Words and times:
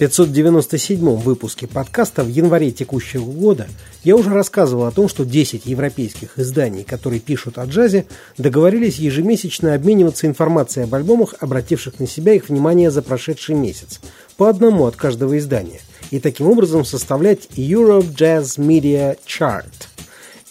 597 0.00 1.16
выпуске 1.16 1.66
подкаста 1.66 2.24
в 2.24 2.28
январе 2.28 2.70
текущего 2.70 3.30
года 3.30 3.68
я 4.02 4.16
уже 4.16 4.30
рассказывал 4.30 4.86
о 4.86 4.90
том, 4.92 5.10
что 5.10 5.26
10 5.26 5.66
европейских 5.66 6.38
изданий, 6.38 6.84
которые 6.84 7.20
пишут 7.20 7.58
о 7.58 7.66
джазе, 7.66 8.06
договорились 8.38 8.96
ежемесячно 8.96 9.74
обмениваться 9.74 10.26
информацией 10.26 10.84
об 10.84 10.94
альбомах, 10.94 11.34
обративших 11.38 12.00
на 12.00 12.06
себя 12.06 12.32
их 12.32 12.48
внимание 12.48 12.90
за 12.90 13.02
прошедший 13.02 13.54
месяц, 13.54 14.00
по 14.38 14.48
одному 14.48 14.86
от 14.86 14.96
каждого 14.96 15.36
издания, 15.36 15.82
и 16.10 16.18
таким 16.18 16.46
образом 16.46 16.86
составлять 16.86 17.48
Europe 17.54 18.14
Jazz 18.16 18.56
Media 18.56 19.18
Chart– 19.26 19.66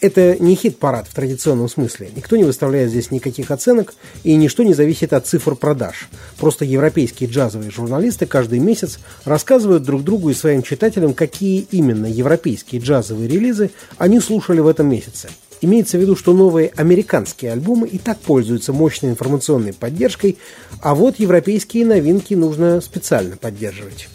это 0.01 0.37
не 0.39 0.55
хит-парад 0.55 1.07
в 1.07 1.13
традиционном 1.13 1.69
смысле. 1.69 2.09
Никто 2.15 2.35
не 2.35 2.43
выставляет 2.43 2.89
здесь 2.89 3.11
никаких 3.11 3.51
оценок, 3.51 3.93
и 4.23 4.35
ничто 4.35 4.63
не 4.63 4.73
зависит 4.73 5.13
от 5.13 5.27
цифр 5.27 5.55
продаж. 5.55 6.09
Просто 6.37 6.65
европейские 6.65 7.29
джазовые 7.29 7.71
журналисты 7.71 8.25
каждый 8.25 8.59
месяц 8.59 8.99
рассказывают 9.25 9.83
друг 9.83 10.03
другу 10.03 10.29
и 10.29 10.33
своим 10.33 10.63
читателям, 10.63 11.13
какие 11.13 11.67
именно 11.71 12.05
европейские 12.05 12.81
джазовые 12.81 13.27
релизы 13.27 13.71
они 13.97 14.19
слушали 14.19 14.59
в 14.59 14.67
этом 14.67 14.87
месяце. 14.89 15.29
Имеется 15.61 15.97
в 15.97 16.01
виду, 16.01 16.15
что 16.15 16.33
новые 16.33 16.71
американские 16.75 17.51
альбомы 17.51 17.87
и 17.87 17.97
так 17.97 18.17
пользуются 18.19 18.71
мощной 18.71 19.11
информационной 19.11 19.73
поддержкой, 19.73 20.37
а 20.81 20.95
вот 20.95 21.19
европейские 21.19 21.85
новинки 21.85 22.33
нужно 22.33 22.79
специально 22.79 23.35
поддерживать. 23.35 24.07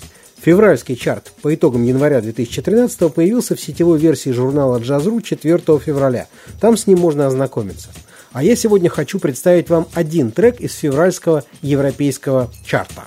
Февральский 0.45 0.95
чарт 0.95 1.33
по 1.41 1.55
итогам 1.55 1.84
января 1.84 2.20
2013 2.20 3.11
появился 3.11 3.56
в 3.56 3.61
сетевой 3.62 3.98
версии 3.98 4.28
журнала 4.28 4.78
Jazzru 4.78 5.23
4 5.23 5.59
февраля. 5.78 6.27
Там 6.61 6.77
с 6.77 6.87
ним 6.87 6.98
можно 6.98 7.27
ознакомиться. 7.27 7.89
А 8.33 8.45
я 8.45 8.55
сегодня 8.55 8.91
хочу 8.91 9.19
представить 9.19 9.70
вам 9.70 9.89
один 9.95 10.33
трек 10.33 10.61
из 10.61 10.75
февральского 10.75 11.45
европейского 11.62 12.50
чарта. 12.62 13.05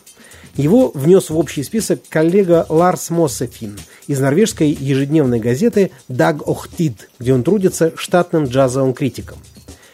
Его 0.55 0.89
внес 0.95 1.29
в 1.29 1.37
общий 1.37 1.61
список 1.61 1.99
коллега 2.09 2.65
Ларс 2.69 3.11
Моссефин 3.11 3.77
из 4.07 4.19
норвежской 4.19 4.69
ежедневной 4.71 5.39
газеты 5.39 5.91
«Даг 6.07 6.41
Охтид», 6.47 7.07
где 7.19 7.35
он 7.35 7.43
трудится 7.43 7.93
штатным 7.95 8.45
джазовым 8.45 8.95
критиком. 8.95 9.37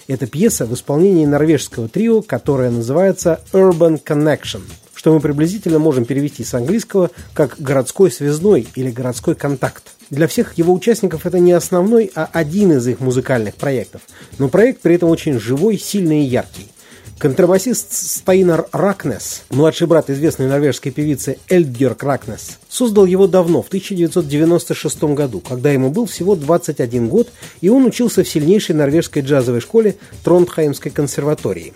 Это 0.07 0.27
пьеса 0.27 0.65
в 0.65 0.73
исполнении 0.73 1.25
норвежского 1.25 1.89
трио, 1.89 2.21
которое 2.21 2.71
называется 2.71 3.41
«Urban 3.51 4.01
Connection», 4.01 4.61
что 5.03 5.13
мы 5.13 5.19
приблизительно 5.19 5.79
можем 5.79 6.05
перевести 6.05 6.45
с 6.45 6.53
английского 6.53 7.11
как 7.33 7.59
«городской 7.59 8.09
связной» 8.09 8.65
или 8.75 8.89
«городской 8.89 9.35
контакт». 9.35 9.83
Для 10.09 10.29
всех 10.29 10.57
его 10.57 10.73
участников 10.73 11.25
это 11.25 11.39
не 11.39 11.51
основной, 11.51 12.09
а 12.15 12.29
один 12.31 12.71
из 12.71 12.87
их 12.87 13.01
музыкальных 13.01 13.55
проектов. 13.55 13.99
Но 14.39 14.47
проект 14.47 14.79
при 14.79 14.95
этом 14.95 15.09
очень 15.09 15.41
живой, 15.41 15.77
сильный 15.77 16.23
и 16.23 16.27
яркий. 16.29 16.69
Контрабасист 17.17 17.91
Стайнер 17.91 18.67
Ракнес, 18.71 19.43
младший 19.49 19.87
брат 19.87 20.09
известной 20.09 20.47
норвежской 20.47 20.93
певицы 20.93 21.37
Эльдгерк 21.49 22.01
Ракнес, 22.01 22.57
создал 22.69 23.05
его 23.05 23.27
давно, 23.27 23.61
в 23.61 23.67
1996 23.67 25.03
году, 25.03 25.41
когда 25.41 25.69
ему 25.69 25.89
был 25.89 26.05
всего 26.05 26.37
21 26.37 27.09
год, 27.09 27.27
и 27.59 27.67
он 27.67 27.83
учился 27.83 28.23
в 28.23 28.29
сильнейшей 28.29 28.75
норвежской 28.75 29.21
джазовой 29.21 29.59
школе 29.59 29.97
Трондхаймской 30.23 30.93
консерватории. 30.93 31.73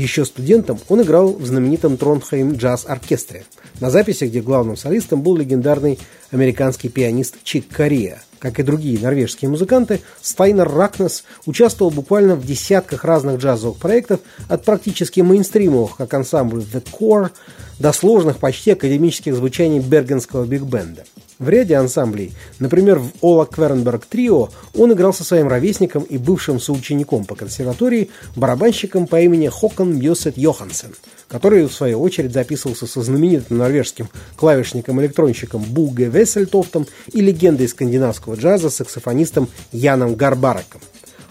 Еще 0.00 0.24
студентом 0.24 0.80
он 0.88 1.02
играл 1.02 1.34
в 1.34 1.44
знаменитом 1.44 1.98
Тронхейм 1.98 2.54
джаз-оркестре, 2.54 3.44
на 3.80 3.90
записи, 3.90 4.24
где 4.24 4.40
главным 4.40 4.74
солистом 4.74 5.20
был 5.20 5.36
легендарный 5.36 5.98
американский 6.30 6.88
пианист 6.88 7.36
Чик 7.44 7.68
Корея. 7.68 8.22
Как 8.38 8.58
и 8.58 8.62
другие 8.62 8.98
норвежские 8.98 9.50
музыканты, 9.50 10.00
Стайнер 10.22 10.72
Ракнес 10.72 11.24
участвовал 11.44 11.90
буквально 11.90 12.34
в 12.34 12.46
десятках 12.46 13.04
разных 13.04 13.40
джазовых 13.40 13.76
проектов, 13.76 14.20
от 14.48 14.64
практически 14.64 15.20
мейнстримовых, 15.20 15.98
как 15.98 16.14
ансамбль 16.14 16.60
The 16.60 16.82
Core, 16.98 17.28
до 17.78 17.92
сложных, 17.92 18.38
почти 18.38 18.70
академических 18.70 19.34
звучаний 19.34 19.80
бергенского 19.80 20.46
биг-бенда. 20.46 21.04
В 21.40 21.48
ряде 21.48 21.74
ансамблей, 21.76 22.34
например, 22.58 22.98
в 22.98 23.12
Ола 23.22 23.46
Кверенберг 23.46 24.04
Трио, 24.04 24.50
он 24.76 24.92
играл 24.92 25.14
со 25.14 25.24
своим 25.24 25.48
ровесником 25.48 26.02
и 26.02 26.18
бывшим 26.18 26.60
соучеником 26.60 27.24
по 27.24 27.34
консерватории, 27.34 28.10
барабанщиком 28.36 29.06
по 29.06 29.18
имени 29.22 29.48
Хокон 29.48 29.96
Йосет 29.96 30.36
Йохансен, 30.36 30.94
который, 31.28 31.66
в 31.66 31.72
свою 31.72 32.02
очередь, 32.02 32.34
записывался 32.34 32.86
со 32.86 33.00
знаменитым 33.00 33.56
норвежским 33.56 34.10
клавишником-электронщиком 34.36 35.62
Буге 35.62 36.10
Вессельтофтом 36.10 36.86
и 37.10 37.22
легендой 37.22 37.68
скандинавского 37.68 38.34
джаза 38.34 38.68
саксофонистом 38.68 39.48
Яном 39.72 40.16
Гарбараком. 40.16 40.82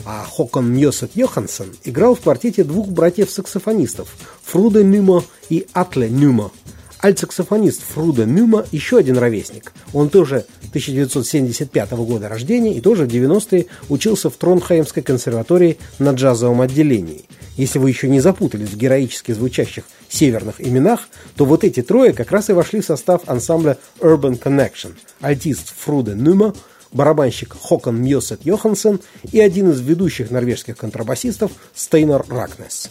А 0.05 0.25
Хокон 0.25 0.73
Мьосет 0.73 1.11
Йохансен 1.13 1.71
играл 1.83 2.15
в 2.15 2.21
квартете 2.21 2.63
двух 2.63 2.87
братьев-саксофонистов 2.87 4.07
Фруде 4.41 4.83
Нюмо 4.83 5.23
и 5.49 5.67
Атле 5.73 6.09
Нюмо– 6.09 6.51
Альтсаксофонист 6.99 7.81
Фруда 7.93 8.25
Нюма 8.25 8.65
еще 8.71 8.97
один 8.97 9.17
ровесник. 9.17 9.71
Он 9.93 10.09
тоже 10.09 10.45
1975 10.69 11.91
года 11.91 12.27
рождения 12.27 12.73
и 12.75 12.81
тоже 12.81 13.05
в 13.05 13.07
90-е 13.07 13.67
учился 13.87 14.29
в 14.29 14.35
Тронхаймской 14.35 15.01
консерватории 15.01 15.77
на 15.97 16.11
джазовом 16.11 16.61
отделении. 16.61 17.25
Если 17.55 17.79
вы 17.79 17.89
еще 17.89 18.09
не 18.09 18.19
запутались 18.19 18.69
в 18.69 18.77
героически 18.77 19.31
звучащих 19.31 19.85
северных 20.09 20.59
именах, 20.59 21.07
то 21.35 21.45
вот 21.45 21.63
эти 21.63 21.81
трое 21.81 22.13
как 22.13 22.31
раз 22.31 22.49
и 22.49 22.53
вошли 22.53 22.81
в 22.81 22.85
состав 22.85 23.21
ансамбля 23.27 23.77
Urban 23.99 24.39
Connection. 24.39 24.93
Альтист 25.21 25.73
Фруде 25.77 26.13
Нюма, 26.13 26.53
барабанщик 26.91 27.55
Хокон 27.61 28.01
Мьосет 28.01 28.45
Йохансен 28.45 28.99
и 29.31 29.39
один 29.39 29.71
из 29.71 29.79
ведущих 29.79 30.31
норвежских 30.31 30.77
контрабасистов 30.77 31.51
Стейнер 31.73 32.25
Ракнес. 32.29 32.89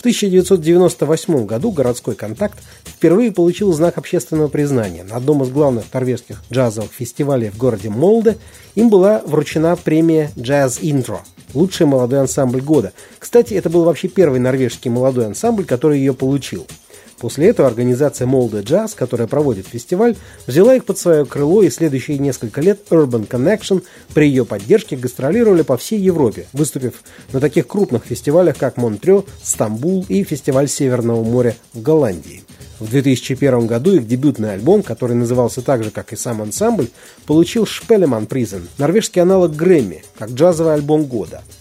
В 0.00 0.02
1998 0.02 1.44
году 1.44 1.72
городской 1.72 2.14
контакт 2.14 2.58
впервые 2.86 3.32
получил 3.32 3.70
знак 3.74 3.98
общественного 3.98 4.48
признания. 4.48 5.04
На 5.04 5.16
одном 5.16 5.42
из 5.42 5.50
главных 5.50 5.92
норвежских 5.92 6.42
джазовых 6.50 6.90
фестивалей 6.90 7.50
в 7.50 7.58
городе 7.58 7.90
Молде 7.90 8.38
им 8.76 8.88
была 8.88 9.20
вручена 9.26 9.76
премия 9.76 10.30
«Jazz 10.36 10.80
Intro»– 10.80 11.18
лучший 11.52 11.84
молодой 11.84 12.20
ансамбль 12.20 12.62
года. 12.62 12.94
Кстати, 13.18 13.52
это 13.52 13.68
был 13.68 13.84
вообще 13.84 14.08
первый 14.08 14.40
норвежский 14.40 14.90
молодой 14.90 15.26
ансамбль, 15.26 15.66
который 15.66 15.98
ее 15.98 16.14
получил– 16.14 16.66
После 17.20 17.48
этого 17.48 17.68
организация 17.68 18.26
Molde 18.26 18.62
Jazz, 18.64 18.92
которая 18.96 19.28
проводит 19.28 19.68
фестиваль, 19.68 20.16
взяла 20.46 20.74
их 20.74 20.86
под 20.86 20.98
свое 20.98 21.26
крыло 21.26 21.62
и 21.62 21.68
следующие 21.68 22.16
несколько 22.16 22.62
лет 22.62 22.80
Urban 22.88 23.28
Connection 23.28 23.82
при 24.14 24.26
ее 24.26 24.46
поддержке 24.46 24.96
гастролировали 24.96 25.60
по 25.60 25.76
всей 25.76 26.00
Европе, 26.00 26.46
выступив 26.54 26.94
на 27.32 27.40
таких 27.40 27.66
крупных 27.66 28.04
фестивалях, 28.04 28.56
как 28.56 28.78
Монтрё, 28.78 29.26
Стамбул 29.42 30.06
и 30.08 30.24
фестиваль 30.24 30.68
Северного 30.68 31.22
моря 31.22 31.54
в 31.74 31.82
Голландии. 31.82 32.42
В 32.78 32.88
2001 32.88 33.66
году 33.66 33.92
их 33.92 34.08
дебютный 34.08 34.54
альбом, 34.54 34.82
который 34.82 35.14
назывался 35.14 35.60
так 35.60 35.84
же, 35.84 35.90
как 35.90 36.14
и 36.14 36.16
сам 36.16 36.40
ансамбль, 36.40 36.88
получил 37.26 37.66
Шпелеман 37.66 38.24
Призен, 38.24 38.66
норвежский 38.78 39.20
аналог 39.20 39.54
Грэмми, 39.54 40.02
как 40.18 40.30
джазовый 40.30 40.72
альбом 40.72 41.04
года– 41.04 41.42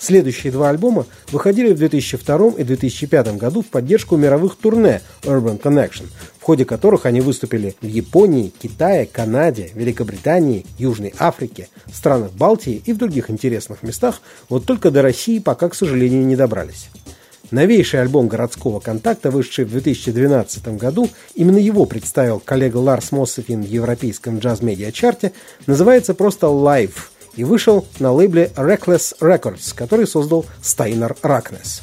Следующие 0.00 0.50
два 0.50 0.70
альбома 0.70 1.04
выходили 1.30 1.74
в 1.74 1.76
2002 1.76 2.52
и 2.56 2.64
2005 2.64 3.36
году 3.36 3.60
в 3.60 3.66
поддержку 3.66 4.16
мировых 4.16 4.56
турне 4.56 5.02
Urban 5.24 5.60
Connection, 5.60 6.06
в 6.38 6.42
ходе 6.42 6.64
которых 6.64 7.04
они 7.04 7.20
выступили 7.20 7.76
в 7.82 7.86
Японии, 7.86 8.50
Китае, 8.62 9.04
Канаде, 9.04 9.70
Великобритании, 9.74 10.64
Южной 10.78 11.12
Африке, 11.18 11.68
странах 11.92 12.32
Балтии 12.32 12.82
и 12.86 12.94
в 12.94 12.96
других 12.96 13.28
интересных 13.28 13.82
местах, 13.82 14.22
вот 14.48 14.64
только 14.64 14.90
до 14.90 15.02
России 15.02 15.38
пока, 15.38 15.68
к 15.68 15.74
сожалению, 15.74 16.24
не 16.24 16.34
добрались. 16.34 16.88
Новейший 17.50 18.00
альбом 18.00 18.28
городского 18.28 18.80
контакта, 18.80 19.30
вышедший 19.30 19.66
в 19.66 19.70
2012 19.70 20.78
году, 20.78 21.10
именно 21.34 21.58
его 21.58 21.84
представил 21.84 22.40
коллега 22.40 22.78
Ларс 22.78 23.12
Моссефин 23.12 23.64
в 23.64 23.68
европейском 23.68 24.38
джаз-медиа-чарте, 24.38 25.32
называется 25.66 26.14
просто 26.14 26.46
«Live», 26.46 27.09
и 27.36 27.44
вышел 27.44 27.86
на 27.98 28.12
лейбле 28.12 28.50
Reckless 28.56 29.14
Records, 29.20 29.74
который 29.74 30.06
создал 30.06 30.44
Стайнер 30.62 31.16
Ракнес. 31.22 31.82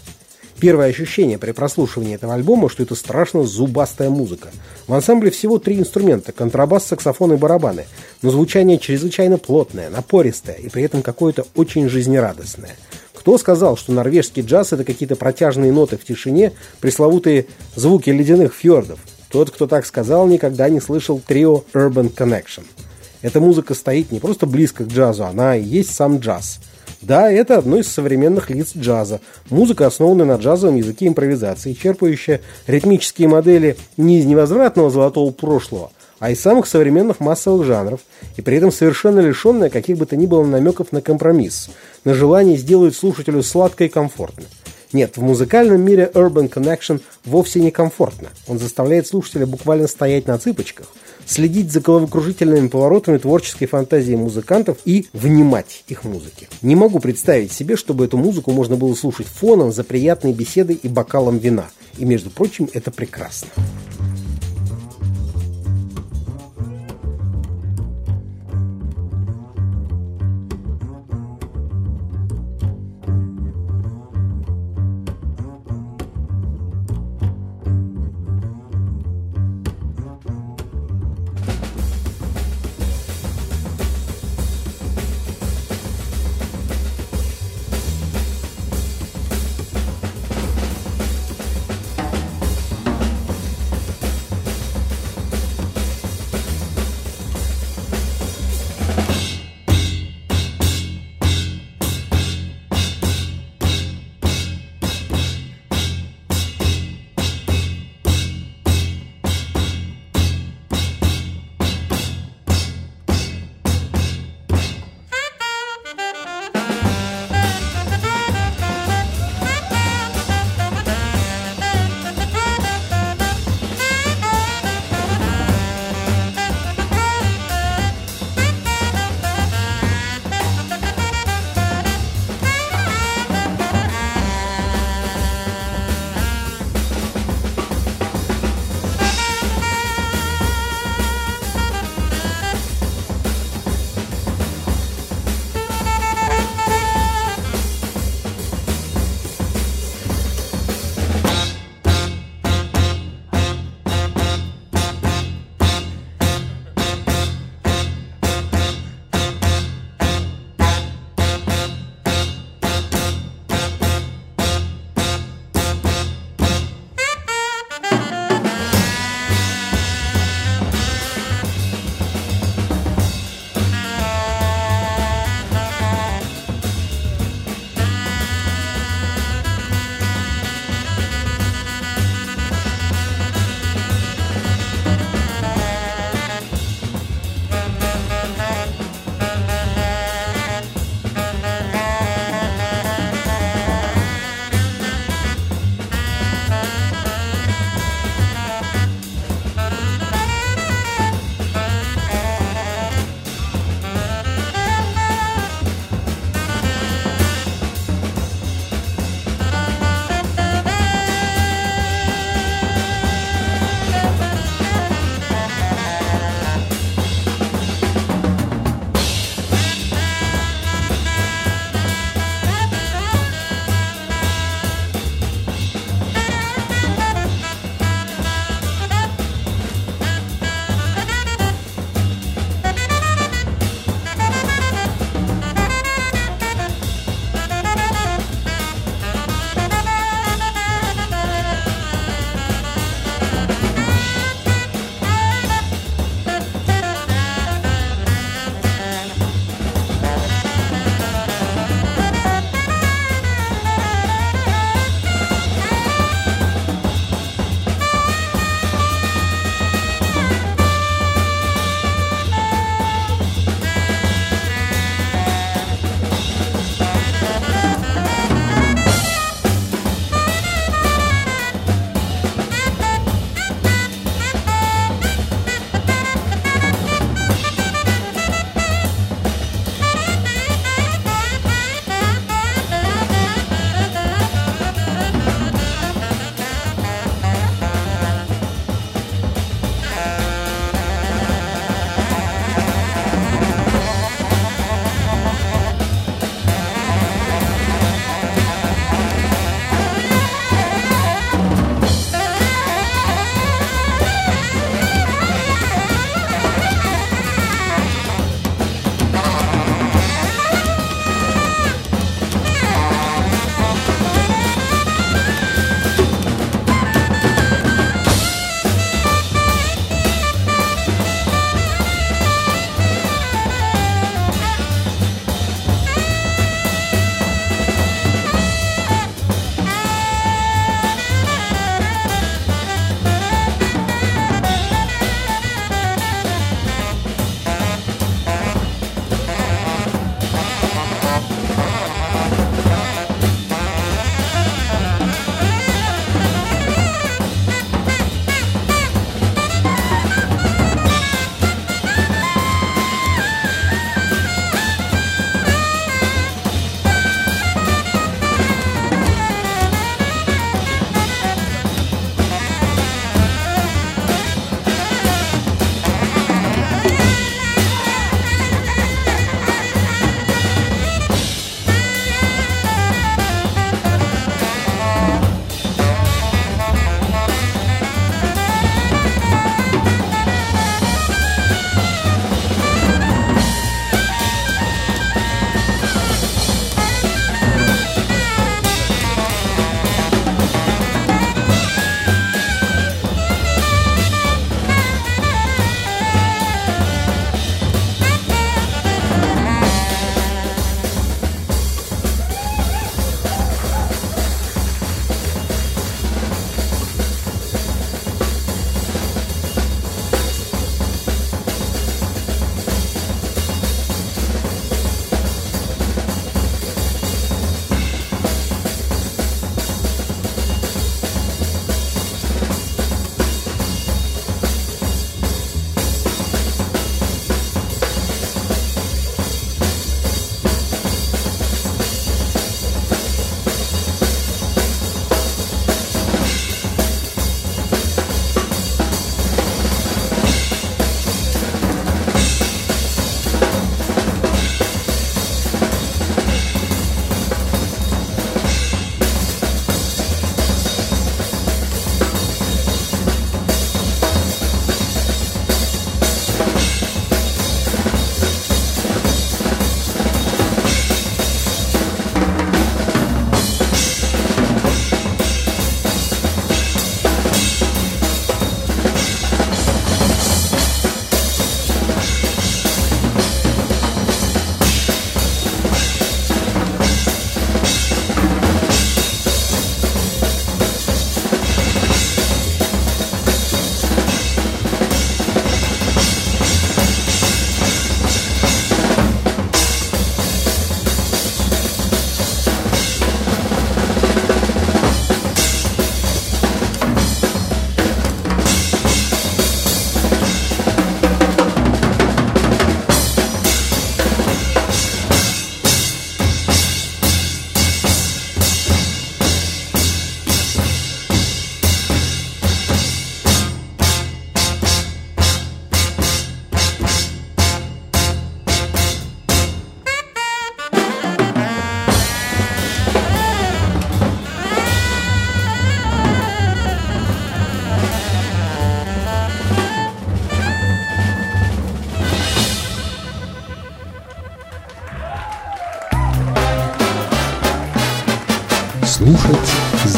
Первое 0.59 0.87
ощущение 0.87 1.37
при 1.37 1.51
прослушивании 1.51 2.15
этого 2.15 2.33
альбома, 2.33 2.67
что 2.67 2.81
это 2.81 2.95
страшно 2.95 3.43
зубастая 3.43 4.09
музыка. 4.09 4.49
В 4.87 4.93
ансамбле 4.93 5.29
всего 5.29 5.59
три 5.59 5.77
инструмента– 5.77 6.31
контрабас, 6.33 6.85
саксофон 6.85 7.33
и 7.33 7.37
барабаны. 7.37 7.85
Но 8.23 8.31
звучание 8.31 8.79
чрезвычайно 8.79 9.37
плотное, 9.37 9.91
напористое 9.91 10.55
и 10.55 10.69
при 10.69 10.81
этом 10.81 11.03
какое-то 11.03 11.45
очень 11.55 11.89
жизнерадостное. 11.89 12.75
Кто 13.13 13.37
сказал, 13.37 13.77
что 13.77 13.91
норвежский 13.91 14.41
джаз– 14.41 14.71
это 14.73 14.83
какие-то 14.83 15.15
протяжные 15.15 15.71
ноты 15.71 15.95
в 15.97 16.05
тишине, 16.05 16.53
пресловутые 16.79 17.45
звуки 17.75 18.09
ледяных 18.09 18.55
фьордов? 18.55 18.99
Тот, 19.29 19.51
кто 19.51 19.67
так 19.67 19.85
сказал, 19.85 20.25
никогда 20.25 20.69
не 20.69 20.79
слышал 20.79 21.21
трио 21.23 21.63
Urban 21.73 22.11
Connection– 22.11 22.63
эта 23.27 23.41
музыка 23.41 23.73
стоит 23.73 24.09
не 24.13 24.21
просто 24.21 24.45
близко 24.45 24.85
к 24.85 24.87
джазу, 24.87 25.25
она 25.25 25.57
и 25.57 25.61
есть 25.61 25.93
сам 25.93 26.19
джаз. 26.19 26.61
Да, 27.01 27.29
это 27.29 27.57
одно 27.57 27.77
из 27.77 27.89
современных 27.89 28.49
лиц 28.49 28.71
джаза. 28.75 29.19
Музыка, 29.49 29.85
основанная 29.85 30.25
на 30.25 30.35
джазовом 30.35 30.77
языке 30.77 31.07
импровизации, 31.07 31.73
черпающая 31.73 32.39
ритмические 32.67 33.27
модели 33.27 33.75
не 33.97 34.19
из 34.19 34.25
невозвратного 34.25 34.89
золотого 34.89 35.31
прошлого, 35.31 35.91
а 36.19 36.31
из 36.31 36.39
самых 36.39 36.67
современных 36.67 37.19
массовых 37.19 37.65
жанров, 37.65 37.99
и 38.37 38.41
при 38.41 38.55
этом 38.55 38.71
совершенно 38.71 39.19
лишенная 39.19 39.69
каких 39.69 39.97
бы 39.97 40.05
то 40.05 40.15
ни 40.15 40.25
было 40.25 40.45
намеков 40.45 40.93
на 40.93 41.01
компромисс, 41.01 41.69
на 42.05 42.13
желание 42.13 42.55
сделать 42.55 42.95
слушателю 42.95 43.43
сладко 43.43 43.83
и 43.83 43.89
комфортно. 43.89 44.45
Нет, 44.93 45.17
в 45.17 45.21
музыкальном 45.21 45.81
мире 45.81 46.09
Urban 46.13 46.49
Connection 46.49 47.01
вовсе 47.25 47.59
не 47.59 47.71
комфортно. 47.71 48.29
Он 48.47 48.57
заставляет 48.57 49.05
слушателя 49.05 49.45
буквально 49.45 49.87
стоять 49.87 50.27
на 50.27 50.37
цыпочках, 50.37 50.87
следить 51.27 51.71
за 51.71 51.81
головокружительными 51.81 52.67
поворотами 52.67 53.17
творческой 53.17 53.67
фантазии 53.67 54.15
музыкантов 54.15 54.77
и 54.85 55.07
внимать 55.13 55.83
их 55.87 56.03
музыке. 56.03 56.47
Не 56.61 56.75
могу 56.75 56.99
представить 56.99 57.51
себе, 57.51 57.75
чтобы 57.75 58.05
эту 58.05 58.17
музыку 58.17 58.51
можно 58.51 58.77
было 58.77 58.95
слушать 58.95 59.27
фоном 59.27 59.71
за 59.71 59.83
приятной 59.83 60.33
беседой 60.33 60.79
и 60.81 60.87
бокалом 60.87 61.37
вина. 61.37 61.67
И, 61.97 62.05
между 62.05 62.29
прочим, 62.29 62.69
это 62.73 62.91
прекрасно. 62.91 63.49